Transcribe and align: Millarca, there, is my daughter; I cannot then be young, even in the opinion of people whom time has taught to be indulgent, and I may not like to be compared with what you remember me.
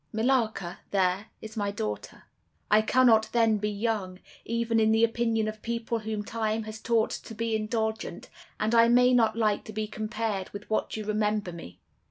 Millarca, 0.11 0.79
there, 0.89 1.27
is 1.43 1.55
my 1.55 1.69
daughter; 1.69 2.23
I 2.71 2.81
cannot 2.81 3.29
then 3.33 3.59
be 3.59 3.69
young, 3.69 4.17
even 4.45 4.79
in 4.79 4.91
the 4.91 5.03
opinion 5.03 5.47
of 5.47 5.61
people 5.61 5.99
whom 5.99 6.23
time 6.25 6.63
has 6.63 6.79
taught 6.81 7.11
to 7.11 7.35
be 7.35 7.55
indulgent, 7.55 8.27
and 8.59 8.73
I 8.73 8.87
may 8.87 9.13
not 9.13 9.35
like 9.35 9.63
to 9.65 9.73
be 9.73 9.85
compared 9.85 10.49
with 10.53 10.67
what 10.71 10.97
you 10.97 11.05
remember 11.05 11.51
me. 11.51 11.81